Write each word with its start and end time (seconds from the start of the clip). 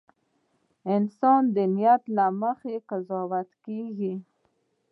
•انسان 0.95 1.41
د 1.55 1.57
نیت 1.75 2.03
له 2.15 2.25
مخې 2.41 2.75
قضاوت 2.89 3.49
کېږي. 3.65 4.13